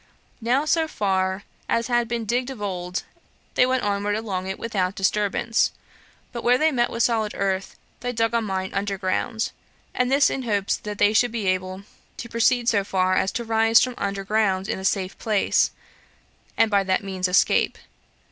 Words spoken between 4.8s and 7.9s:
disturbance; but where they met with solid earth,